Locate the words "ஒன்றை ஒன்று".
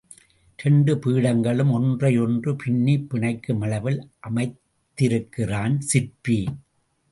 1.71-2.55